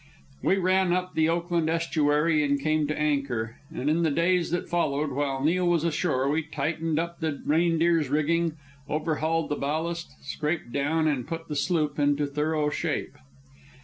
[0.41, 4.67] We ran up the Oakland Estuary and came to anchor, and in the days that
[4.67, 8.57] followed, while Neil was ashore, we tightened up the Reindeer's rigging,
[8.89, 13.15] overhauled the ballast, scraped down, and put the sloop into thorough shape.